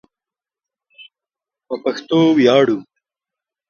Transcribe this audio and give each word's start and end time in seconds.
په 1.67 1.73
پښتو 1.83 2.19
ویاړو 2.37 2.77